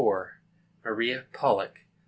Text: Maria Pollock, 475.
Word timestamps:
Maria 0.83 1.27
Pollock, 1.31 1.73
475. 1.73 1.87